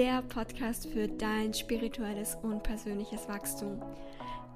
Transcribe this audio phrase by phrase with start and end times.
[0.00, 3.82] Der Podcast für dein spirituelles und persönliches Wachstum.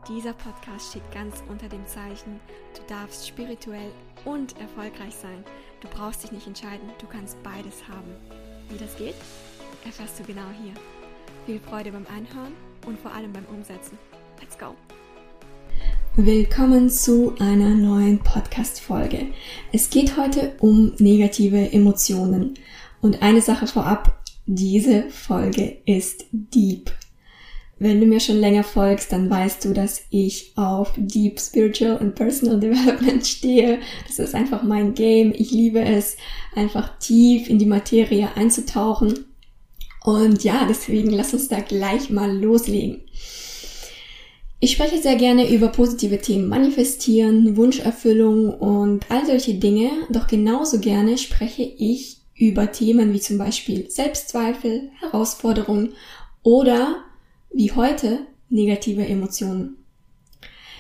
[0.09, 2.41] Dieser Podcast steht ganz unter dem Zeichen,
[2.75, 3.91] du darfst spirituell
[4.25, 5.45] und erfolgreich sein.
[5.83, 8.09] Du brauchst dich nicht entscheiden, du kannst beides haben.
[8.71, 9.17] Wie das geht,
[9.85, 10.73] erfährst du genau hier.
[11.45, 12.55] Viel Freude beim Einhören
[12.87, 13.99] und vor allem beim Umsetzen.
[14.41, 14.75] Let's go!
[16.17, 19.27] Willkommen zu einer neuen Podcast-Folge.
[19.73, 22.55] Es geht heute um negative Emotionen.
[23.03, 26.91] Und eine Sache vorab, diese Folge ist deep.
[27.79, 32.15] Wenn du mir schon länger folgst, dann weißt du, dass ich auf Deep Spiritual und
[32.15, 33.79] Personal Development stehe.
[34.07, 35.33] Das ist einfach mein Game.
[35.37, 36.17] Ich liebe es,
[36.55, 39.27] einfach tief in die Materie einzutauchen.
[40.05, 43.03] Und ja, deswegen lass uns da gleich mal loslegen.
[44.61, 50.79] Ich spreche sehr gerne über positive Themen, Manifestieren, Wunscherfüllung und all solche Dinge, doch genauso
[50.79, 55.95] gerne spreche ich über Themen wie zum Beispiel Selbstzweifel, Herausforderungen
[56.43, 57.05] oder
[57.53, 59.77] wie heute negative Emotionen.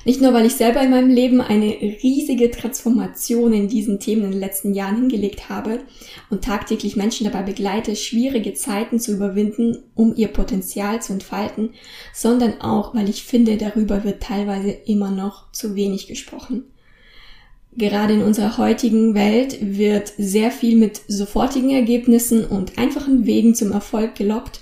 [0.04, 1.66] Nicht nur, weil ich selber in meinem Leben eine
[2.02, 5.80] riesige Transformation in diesen Themen in den letzten Jahren hingelegt habe
[6.28, 11.70] und tagtäglich Menschen dabei begleite, schwierige Zeiten zu überwinden, um ihr Potenzial zu entfalten,
[12.12, 16.64] sondern auch, weil ich finde, darüber wird teilweise immer noch zu wenig gesprochen.
[17.76, 23.72] Gerade in unserer heutigen Welt wird sehr viel mit sofortigen Ergebnissen und einfachen Wegen zum
[23.72, 24.60] Erfolg gelockt.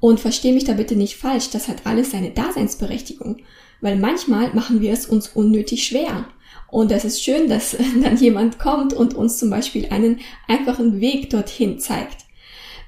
[0.00, 3.38] Und verstehe mich da bitte nicht falsch, das hat alles seine Daseinsberechtigung.
[3.80, 6.26] Weil manchmal machen wir es uns unnötig schwer.
[6.68, 11.30] Und es ist schön, dass dann jemand kommt und uns zum Beispiel einen einfachen Weg
[11.30, 12.24] dorthin zeigt.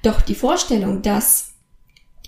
[0.01, 1.53] Doch die Vorstellung, dass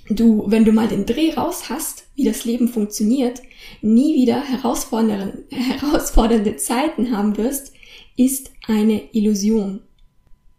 [0.10, 3.42] du, wenn du mal den Dreh raus hast, wie das Leben funktioniert,
[3.82, 7.72] nie wieder herausfordernde, Zeiten haben wirst,
[8.18, 9.80] ist eine Illusion.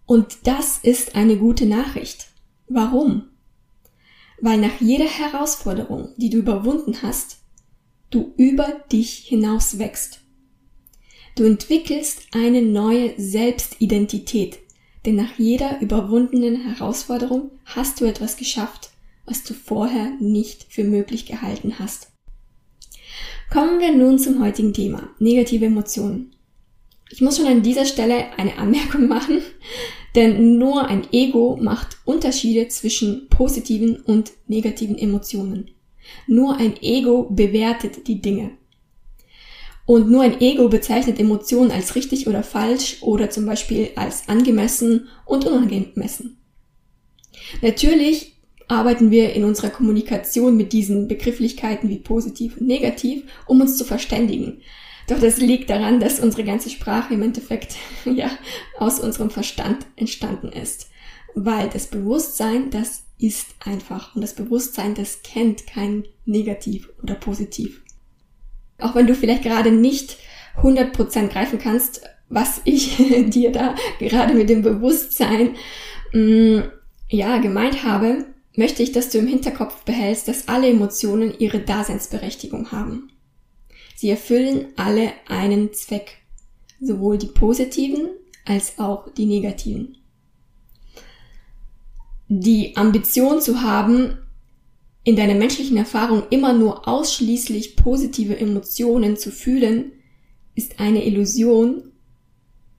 [0.07, 2.29] Und das ist eine gute Nachricht.
[2.67, 3.25] Warum?
[4.41, 7.41] Weil nach jeder Herausforderung, die du überwunden hast,
[8.09, 10.21] du über dich hinaus wächst.
[11.37, 14.61] Du entwickelst eine neue Selbstidentität,
[15.05, 18.90] denn nach jeder überwundenen Herausforderung hast du etwas geschafft,
[19.31, 22.09] was du vorher nicht für möglich gehalten hast.
[23.51, 26.35] Kommen wir nun zum heutigen Thema, negative Emotionen.
[27.11, 29.41] Ich muss schon an dieser Stelle eine Anmerkung machen,
[30.15, 35.71] denn nur ein Ego macht Unterschiede zwischen positiven und negativen Emotionen.
[36.27, 38.53] Nur ein Ego bewertet die Dinge.
[39.87, 45.09] Und nur ein Ego bezeichnet Emotionen als richtig oder falsch oder zum Beispiel als angemessen
[45.25, 46.39] und unangemessen.
[47.63, 48.30] Natürlich
[48.71, 53.85] arbeiten wir in unserer Kommunikation mit diesen Begrifflichkeiten wie positiv und negativ, um uns zu
[53.85, 54.61] verständigen.
[55.09, 58.31] Doch das liegt daran, dass unsere ganze Sprache im Endeffekt ja
[58.79, 60.89] aus unserem Verstand entstanden ist.
[61.35, 64.15] Weil das Bewusstsein, das ist einfach.
[64.15, 67.83] Und das Bewusstsein, das kennt kein Negativ oder Positiv.
[68.79, 70.17] Auch wenn du vielleicht gerade nicht
[70.63, 72.97] 100% greifen kannst, was ich
[73.31, 75.57] dir da gerade mit dem Bewusstsein
[76.13, 76.61] mm,
[77.09, 78.27] ja gemeint habe,
[78.61, 83.11] möchte ich, dass du im Hinterkopf behältst, dass alle Emotionen ihre Daseinsberechtigung haben.
[83.97, 86.19] Sie erfüllen alle einen Zweck,
[86.79, 88.09] sowohl die positiven
[88.45, 89.97] als auch die negativen.
[92.29, 94.19] Die Ambition zu haben,
[95.05, 99.93] in deiner menschlichen Erfahrung immer nur ausschließlich positive Emotionen zu fühlen,
[100.55, 101.93] ist eine Illusion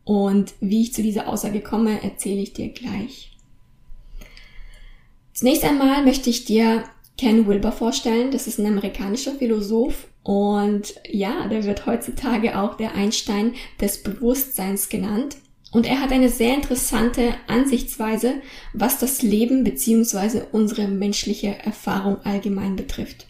[0.04, 3.31] und wie ich zu dieser Aussage komme, erzähle ich dir gleich.
[5.42, 6.84] Zunächst einmal möchte ich dir
[7.18, 8.30] Ken Wilber vorstellen.
[8.30, 14.88] Das ist ein amerikanischer Philosoph und ja, der wird heutzutage auch der Einstein des Bewusstseins
[14.90, 15.38] genannt.
[15.72, 18.36] Und er hat eine sehr interessante Ansichtsweise,
[18.74, 20.44] was das Leben bzw.
[20.52, 23.26] unsere menschliche Erfahrung allgemein betrifft.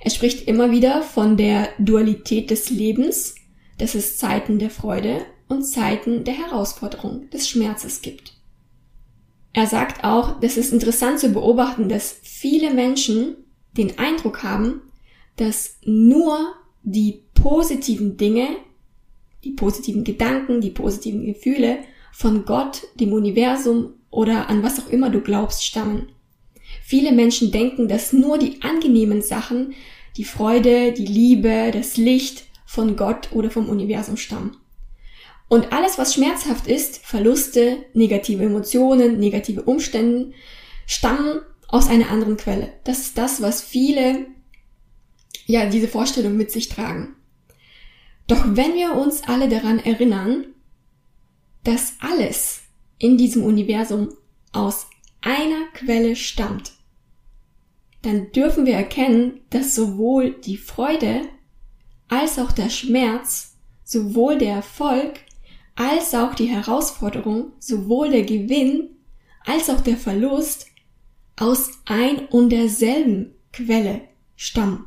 [0.00, 3.34] Er spricht immer wieder von der Dualität des Lebens,
[3.76, 8.32] dass es Zeiten der Freude und Zeiten der Herausforderung, des Schmerzes gibt.
[9.52, 13.36] Er sagt auch, das ist interessant zu beobachten, dass viele Menschen
[13.76, 14.82] den Eindruck haben,
[15.36, 18.48] dass nur die positiven Dinge,
[19.44, 21.78] die positiven Gedanken, die positiven Gefühle
[22.12, 26.12] von Gott, dem Universum oder an was auch immer du glaubst stammen.
[26.82, 29.74] Viele Menschen denken, dass nur die angenehmen Sachen,
[30.16, 34.56] die Freude, die Liebe, das Licht von Gott oder vom Universum stammen.
[35.52, 40.32] Und alles, was schmerzhaft ist, Verluste, negative Emotionen, negative Umstände,
[40.86, 42.72] stammen aus einer anderen Quelle.
[42.84, 44.28] Das ist das, was viele,
[45.44, 47.16] ja, diese Vorstellung mit sich tragen.
[48.28, 50.46] Doch wenn wir uns alle daran erinnern,
[51.64, 52.62] dass alles
[52.96, 54.08] in diesem Universum
[54.52, 54.86] aus
[55.20, 56.72] einer Quelle stammt,
[58.00, 61.28] dann dürfen wir erkennen, dass sowohl die Freude
[62.08, 65.20] als auch der Schmerz, sowohl der Erfolg
[65.74, 68.90] als auch die Herausforderung, sowohl der Gewinn
[69.44, 70.66] als auch der Verlust
[71.36, 74.02] aus ein und derselben Quelle
[74.36, 74.86] stammen.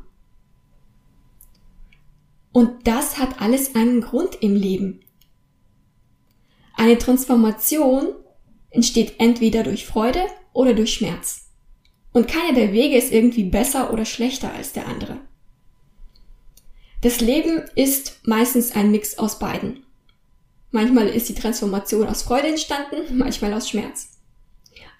[2.52, 5.00] Und das hat alles einen Grund im Leben.
[6.74, 8.08] Eine Transformation
[8.70, 10.20] entsteht entweder durch Freude
[10.52, 11.50] oder durch Schmerz.
[12.12, 15.18] Und keiner der Wege ist irgendwie besser oder schlechter als der andere.
[17.02, 19.85] Das Leben ist meistens ein Mix aus beiden.
[20.76, 24.10] Manchmal ist die Transformation aus Freude entstanden, manchmal aus Schmerz.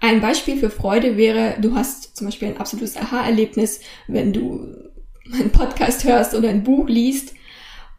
[0.00, 4.75] Ein Beispiel für Freude wäre, du hast zum Beispiel ein absolutes Aha-Erlebnis, wenn du
[5.34, 7.34] einen Podcast hörst oder ein Buch liest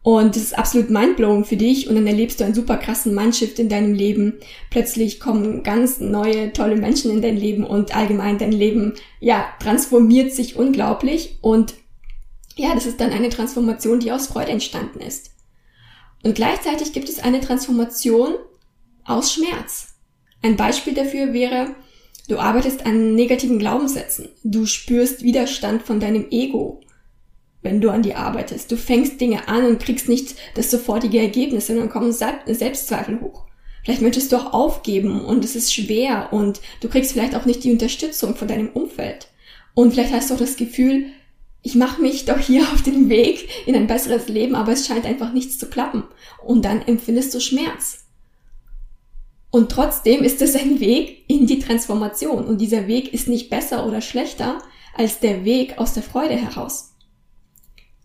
[0.01, 3.59] und es ist absolut mindblowing für dich und dann erlebst du einen super krassen Mindshift
[3.59, 4.39] in deinem Leben.
[4.71, 10.33] Plötzlich kommen ganz neue, tolle Menschen in dein Leben und allgemein dein Leben, ja, transformiert
[10.33, 11.75] sich unglaublich und
[12.55, 15.36] ja, das ist dann eine Transformation, die aus Freude entstanden ist.
[16.23, 18.33] Und gleichzeitig gibt es eine Transformation
[19.05, 19.95] aus Schmerz.
[20.41, 21.75] Ein Beispiel dafür wäre,
[22.27, 24.29] du arbeitest an negativen Glaubenssätzen.
[24.43, 26.81] Du spürst Widerstand von deinem Ego
[27.67, 28.71] wenn du an die arbeitest.
[28.71, 33.45] Du fängst Dinge an und kriegst nicht das sofortige Ergebnis, sondern kommen Selbstzweifel hoch.
[33.83, 37.63] Vielleicht möchtest du auch aufgeben und es ist schwer und du kriegst vielleicht auch nicht
[37.63, 39.27] die Unterstützung von deinem Umfeld.
[39.73, 41.07] Und vielleicht hast du auch das Gefühl,
[41.61, 45.05] ich mache mich doch hier auf den Weg in ein besseres Leben, aber es scheint
[45.05, 46.03] einfach nichts zu klappen.
[46.43, 48.05] Und dann empfindest du Schmerz.
[49.49, 52.45] Und trotzdem ist es ein Weg in die Transformation.
[52.45, 54.59] Und dieser Weg ist nicht besser oder schlechter
[54.95, 56.93] als der Weg aus der Freude heraus.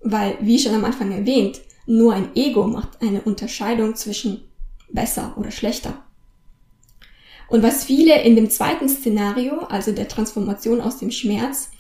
[0.01, 4.45] Weil, wie schon am Anfang erwähnt, nur ein Ego macht eine Unterscheidung zwischen
[4.91, 6.03] besser oder schlechter.
[7.49, 11.71] Und was viele in dem zweiten Szenario, also der Transformation aus dem Schmerz,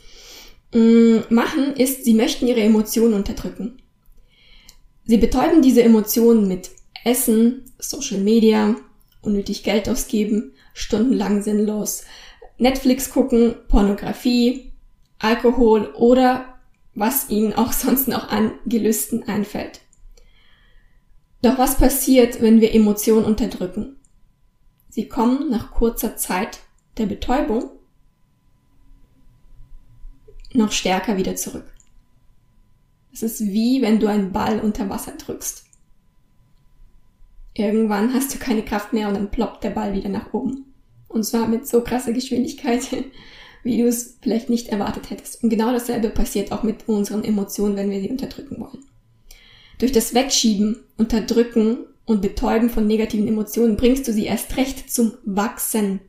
[0.74, 3.82] machen, ist, sie möchten ihre Emotionen unterdrücken.
[5.04, 6.70] Sie betäuben diese Emotionen mit
[7.04, 8.76] Essen, Social Media,
[9.20, 12.04] unnötig Geld ausgeben, stundenlang sinnlos
[12.58, 14.72] Netflix gucken, Pornografie,
[15.18, 16.58] Alkohol oder
[16.94, 19.80] was ihnen auch sonst noch an Gelüsten einfällt.
[21.42, 23.96] Doch was passiert, wenn wir Emotionen unterdrücken?
[24.88, 26.60] Sie kommen nach kurzer Zeit
[26.98, 27.70] der Betäubung
[30.54, 31.72] noch stärker wieder zurück.
[33.12, 35.64] Es ist wie wenn du einen Ball unter Wasser drückst.
[37.54, 40.72] Irgendwann hast du keine Kraft mehr und dann ploppt der Ball wieder nach oben.
[41.08, 42.86] Und zwar mit so krasser Geschwindigkeit,
[43.62, 45.42] wie du es vielleicht nicht erwartet hättest.
[45.42, 48.84] Und genau dasselbe passiert auch mit unseren Emotionen, wenn wir sie unterdrücken wollen.
[49.78, 55.12] Durch das Wegschieben, Unterdrücken und Betäuben von negativen Emotionen bringst du sie erst recht zum
[55.24, 56.00] Wachsen.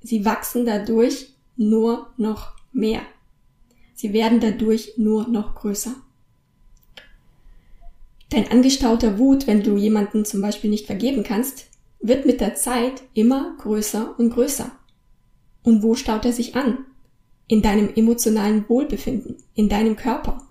[0.00, 3.02] Sie wachsen dadurch nur noch mehr.
[3.94, 5.94] Sie werden dadurch nur noch größer.
[8.30, 11.66] Dein angestauter Wut, wenn du jemanden zum Beispiel nicht vergeben kannst,
[12.00, 14.72] wird mit der Zeit immer größer und größer.
[15.62, 16.78] Und wo staut er sich an?
[17.46, 20.46] In deinem emotionalen Wohlbefinden, in deinem Körper.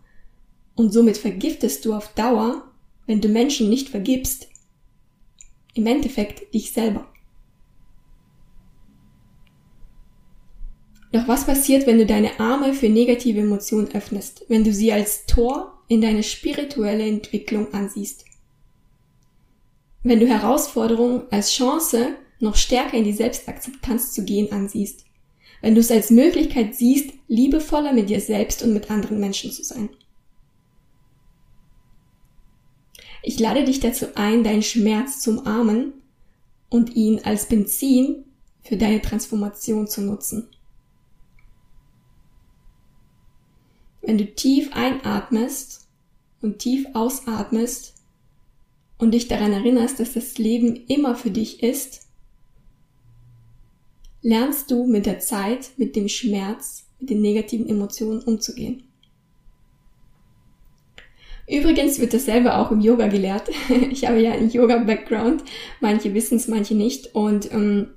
[0.76, 2.64] Und somit vergiftest du auf Dauer,
[3.06, 4.48] wenn du Menschen nicht vergibst,
[5.74, 7.08] im Endeffekt dich selber.
[11.14, 15.28] Doch was passiert, wenn du deine Arme für negative Emotionen öffnest, wenn du sie als
[15.28, 18.26] Tor in deine spirituelle Entwicklung ansiehst?
[20.02, 25.06] Wenn du Herausforderungen als Chance noch stärker in die Selbstakzeptanz zu gehen ansiehst.
[25.62, 29.64] Wenn du es als Möglichkeit siehst, liebevoller mit dir selbst und mit anderen Menschen zu
[29.64, 29.90] sein.
[33.22, 35.94] Ich lade dich dazu ein, deinen Schmerz zu umarmen
[36.70, 38.26] und ihn als Benzin
[38.62, 40.50] für deine Transformation zu nutzen.
[44.04, 45.88] Wenn du tief einatmest
[46.42, 47.96] und tief ausatmest
[48.98, 52.02] und dich daran erinnerst, dass das Leben immer für dich ist,
[54.22, 58.84] lernst du mit der Zeit, mit dem Schmerz, mit den negativen Emotionen umzugehen.
[61.48, 63.50] Übrigens wird dasselbe auch im Yoga gelehrt.
[63.92, 65.44] Ich habe ja einen Yoga-Background.
[65.80, 67.16] Manche wissen es, manche nicht.
[67.16, 67.90] Und ähm,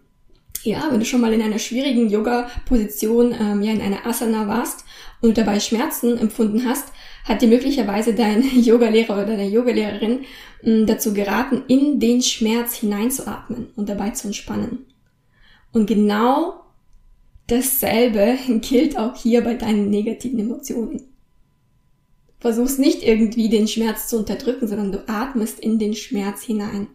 [0.65, 4.85] ja, wenn du schon mal in einer schwierigen Yoga-Position, ähm, ja in einer Asana warst
[5.21, 6.93] und dabei Schmerzen empfunden hast,
[7.25, 10.25] hat dir möglicherweise dein Yogalehrer oder deine Yogalehrerin
[10.63, 14.87] ähm, dazu geraten, in den Schmerz hineinzuatmen und dabei zu entspannen.
[15.73, 16.61] Und genau
[17.47, 21.03] dasselbe gilt auch hier bei deinen negativen Emotionen.
[22.39, 26.89] Versuchst nicht irgendwie den Schmerz zu unterdrücken, sondern du atmest in den Schmerz hinein.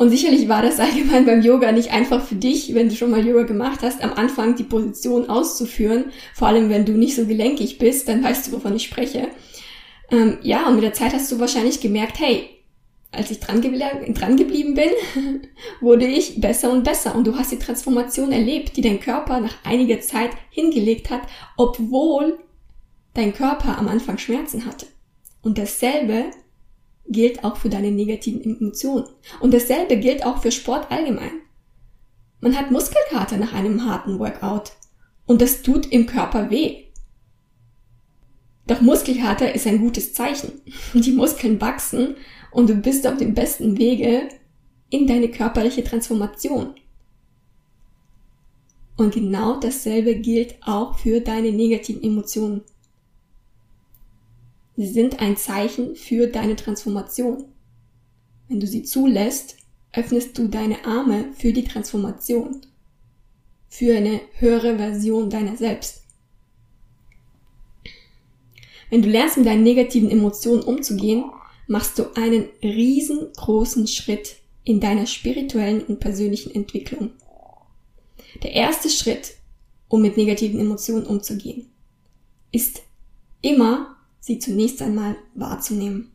[0.00, 3.22] Und sicherlich war das allgemein beim Yoga nicht einfach für dich, wenn du schon mal
[3.22, 6.06] Yoga gemacht hast, am Anfang die Position auszuführen.
[6.32, 9.28] Vor allem, wenn du nicht so gelenkig bist, dann weißt du, wovon ich spreche.
[10.10, 12.48] Ähm, ja, und mit der Zeit hast du wahrscheinlich gemerkt, hey,
[13.12, 14.88] als ich dran, dran geblieben bin,
[15.82, 17.14] wurde ich besser und besser.
[17.14, 21.20] Und du hast die Transformation erlebt, die dein Körper nach einiger Zeit hingelegt hat,
[21.58, 22.38] obwohl
[23.12, 24.86] dein Körper am Anfang Schmerzen hatte.
[25.42, 26.30] Und dasselbe
[27.10, 29.06] gilt auch für deine negativen Emotionen.
[29.40, 31.32] Und dasselbe gilt auch für Sport allgemein.
[32.40, 34.72] Man hat Muskelkater nach einem harten Workout.
[35.26, 36.84] Und das tut im Körper weh.
[38.66, 40.62] Doch Muskelkater ist ein gutes Zeichen.
[40.94, 42.16] Die Muskeln wachsen
[42.52, 44.28] und du bist auf dem besten Wege
[44.90, 46.74] in deine körperliche Transformation.
[48.96, 52.62] Und genau dasselbe gilt auch für deine negativen Emotionen.
[54.76, 57.44] Sie sind ein Zeichen für deine Transformation.
[58.48, 59.56] Wenn du sie zulässt,
[59.92, 62.62] öffnest du deine Arme für die Transformation,
[63.68, 66.04] für eine höhere Version deiner selbst.
[68.90, 71.24] Wenn du lernst, mit deinen negativen Emotionen umzugehen,
[71.68, 77.12] machst du einen riesengroßen Schritt in deiner spirituellen und persönlichen Entwicklung.
[78.42, 79.34] Der erste Schritt,
[79.88, 81.70] um mit negativen Emotionen umzugehen,
[82.50, 82.82] ist
[83.42, 86.12] immer sie zunächst einmal wahrzunehmen.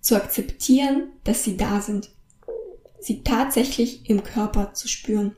[0.00, 2.10] Zu akzeptieren, dass sie da sind.
[3.00, 5.36] Sie tatsächlich im Körper zu spüren.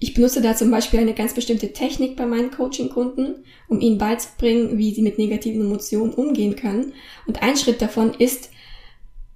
[0.00, 4.78] Ich benutze da zum Beispiel eine ganz bestimmte Technik bei meinen Coaching-Kunden, um ihnen beizubringen,
[4.78, 6.92] wie sie mit negativen Emotionen umgehen können.
[7.26, 8.50] Und ein Schritt davon ist,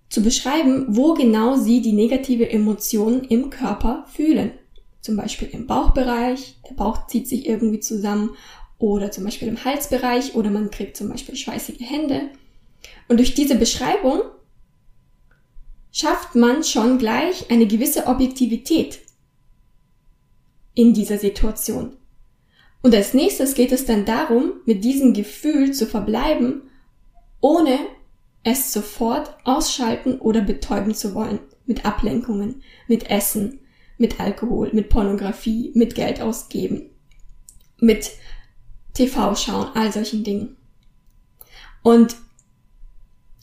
[0.09, 4.53] zu beschreiben, wo genau sie die negative Emotion im Körper fühlen.
[5.01, 8.37] Zum Beispiel im Bauchbereich, der Bauch zieht sich irgendwie zusammen
[8.83, 12.31] oder zum Beispiel im Halsbereich oder man kriegt zum Beispiel schweißige Hände.
[13.07, 14.23] Und durch diese Beschreibung
[15.93, 18.99] schafft man schon gleich eine gewisse Objektivität
[20.75, 21.97] in dieser Situation.
[22.83, 26.63] Und als nächstes geht es dann darum, mit diesem Gefühl zu verbleiben,
[27.41, 27.79] ohne
[28.43, 31.39] es sofort ausschalten oder betäuben zu wollen.
[31.67, 33.61] Mit Ablenkungen, mit Essen,
[33.97, 36.91] mit Alkohol, mit Pornografie, mit Geld ausgeben,
[37.79, 38.11] mit
[38.95, 40.57] TV schauen, all solchen Dingen.
[41.83, 42.17] Und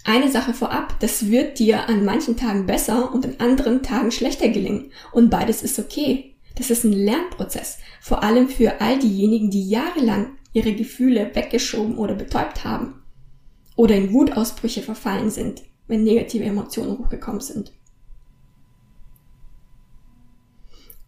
[0.06, 4.50] eine Sache vorab, das wird dir an manchen Tagen besser und an anderen Tagen schlechter
[4.50, 4.92] gelingen.
[5.12, 6.36] Und beides ist okay.
[6.56, 7.78] Das ist ein Lernprozess.
[8.02, 13.04] Vor allem für all diejenigen, die jahrelang ihre Gefühle weggeschoben oder betäubt haben.
[13.76, 17.72] Oder in Wutausbrüche verfallen sind, wenn negative Emotionen hochgekommen sind.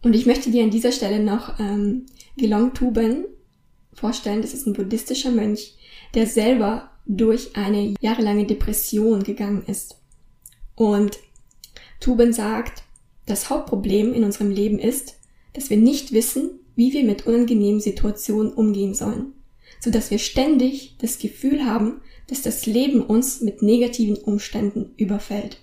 [0.02, 2.06] Und ich möchte dir an dieser Stelle noch ähm,
[2.36, 3.26] Gelong Tuben
[3.94, 5.74] vorstellen, das ist ein buddhistischer Mönch,
[6.14, 9.98] der selber durch eine jahrelange Depression gegangen ist.
[10.74, 11.18] Und
[12.00, 12.84] Tuben sagt,
[13.26, 15.18] das Hauptproblem in unserem Leben ist,
[15.52, 19.32] dass wir nicht wissen, wie wir mit unangenehmen Situationen umgehen sollen,
[19.80, 25.58] so dass wir ständig das Gefühl haben, dass das Leben uns mit negativen Umständen überfällt.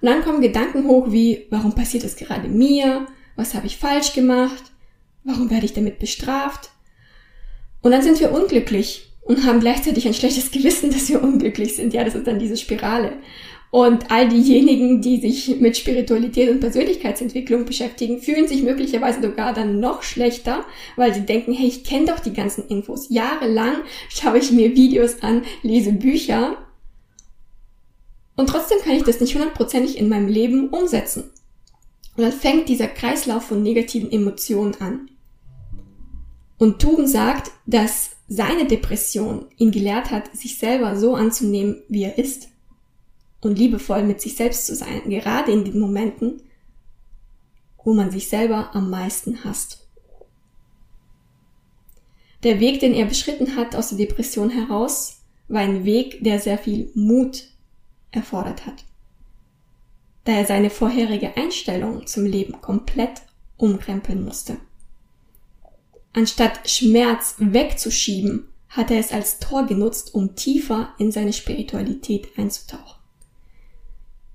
[0.00, 3.06] Und dann kommen Gedanken hoch wie, warum passiert das gerade mir?
[3.36, 4.72] Was habe ich falsch gemacht?
[5.24, 6.70] Warum werde ich damit bestraft?
[7.82, 11.94] Und dann sind wir unglücklich und haben gleichzeitig ein schlechtes Gewissen, dass wir unglücklich sind.
[11.94, 13.12] Ja, das ist dann diese Spirale.
[13.70, 19.78] Und all diejenigen, die sich mit Spiritualität und Persönlichkeitsentwicklung beschäftigen, fühlen sich möglicherweise sogar dann
[19.78, 20.64] noch schlechter,
[20.96, 23.10] weil sie denken, hey, ich kenne doch die ganzen Infos.
[23.10, 23.76] Jahrelang
[24.08, 26.56] schaue ich mir Videos an, lese Bücher
[28.36, 31.24] und trotzdem kann ich das nicht hundertprozentig in meinem Leben umsetzen.
[32.18, 35.08] Und dann fängt dieser Kreislauf von negativen Emotionen an.
[36.58, 42.18] Und Tuben sagt, dass seine Depression ihn gelehrt hat, sich selber so anzunehmen, wie er
[42.18, 42.48] ist.
[43.40, 46.42] Und liebevoll mit sich selbst zu sein, gerade in den Momenten,
[47.84, 49.86] wo man sich selber am meisten hasst.
[52.42, 56.58] Der Weg, den er beschritten hat aus der Depression heraus, war ein Weg, der sehr
[56.58, 57.44] viel Mut
[58.10, 58.87] erfordert hat
[60.28, 63.22] da er seine vorherige Einstellung zum Leben komplett
[63.56, 64.58] umkrempeln musste.
[66.12, 73.00] Anstatt Schmerz wegzuschieben, hat er es als Tor genutzt, um tiefer in seine Spiritualität einzutauchen.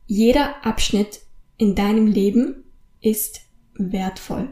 [0.08, 1.22] Jeder Abschnitt
[1.58, 2.64] in deinem Leben
[3.00, 3.42] ist
[3.76, 4.50] wertvoll.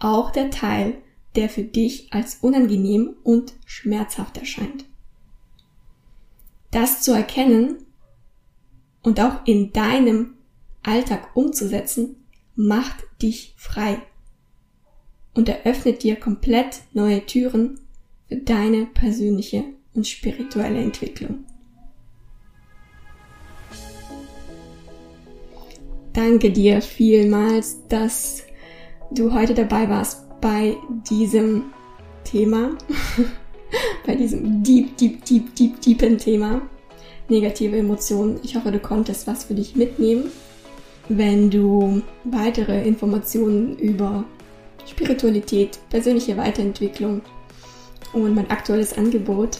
[0.00, 1.00] Auch der Teil,
[1.36, 4.84] der für dich als unangenehm und schmerzhaft erscheint.
[6.72, 7.84] Das zu erkennen
[9.02, 10.34] und auch in deinem
[10.82, 12.16] Alltag umzusetzen,
[12.54, 13.98] macht dich frei
[15.34, 17.80] und eröffnet dir komplett neue Türen
[18.28, 19.64] für deine persönliche
[19.94, 21.44] und spirituelle Entwicklung.
[26.18, 28.42] danke dir vielmals, dass
[29.12, 30.76] du heute dabei warst bei
[31.08, 31.66] diesem
[32.24, 32.76] Thema,
[34.06, 36.62] bei diesem deep, deep, deep, deep, deepen Thema
[37.28, 38.40] negative Emotionen.
[38.42, 40.30] Ich hoffe, du konntest was für dich mitnehmen.
[41.08, 44.24] Wenn du weitere Informationen über
[44.86, 47.22] Spiritualität, persönliche Weiterentwicklung
[48.12, 49.58] und mein aktuelles Angebot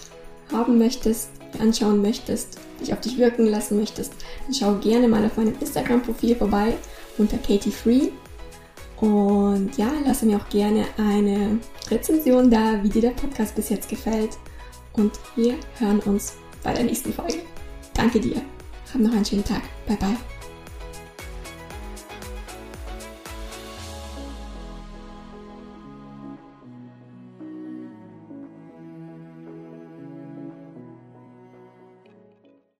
[0.51, 4.13] haben möchtest, anschauen möchtest, dich auf dich wirken lassen möchtest,
[4.45, 6.73] dann schau gerne mal auf meinem Instagram-Profil vorbei
[7.17, 8.09] unter Katie Free.
[8.99, 11.59] Und ja, lasse mir auch gerne eine
[11.89, 14.37] Rezension da, wie dir der Podcast bis jetzt gefällt.
[14.93, 16.33] Und wir hören uns
[16.63, 17.39] bei der nächsten Folge.
[17.99, 18.41] Danke dir.
[18.93, 19.61] Hab noch einen schönen Tag.
[19.85, 20.15] Bye bye.